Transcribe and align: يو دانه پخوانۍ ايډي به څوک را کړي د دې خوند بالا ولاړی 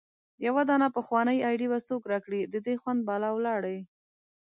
يو 0.45 0.55
دانه 0.69 0.87
پخوانۍ 0.97 1.37
ايډي 1.47 1.67
به 1.71 1.79
څوک 1.87 2.01
را 2.11 2.19
کړي 2.25 2.41
د 2.43 2.55
دې 2.65 2.75
خوند 2.81 2.99
بالا 3.07 3.29
ولاړی 3.33 3.77